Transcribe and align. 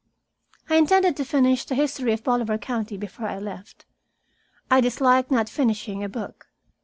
I 0.67 0.77
intended 0.77 1.15
to 1.17 1.23
finish 1.23 1.63
the 1.63 1.75
history 1.75 2.11
of 2.11 2.23
Bolivar 2.23 2.57
County 2.57 2.97
before 2.97 3.27
I 3.27 3.37
left. 3.37 3.85
I 4.71 4.81
dislike 4.81 5.29
not 5.29 5.47
finishing 5.47 6.03
a 6.03 6.09
book. 6.09 6.47